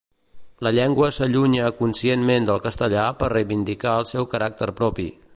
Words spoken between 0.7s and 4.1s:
llengua s'allunya conscientment del castellà per reivindicar el